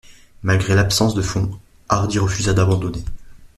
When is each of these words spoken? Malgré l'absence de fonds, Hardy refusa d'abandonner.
Malgré 0.41 0.73
l'absence 0.73 1.13
de 1.13 1.21
fonds, 1.21 1.51
Hardy 1.87 2.17
refusa 2.17 2.55
d'abandonner. 2.55 3.05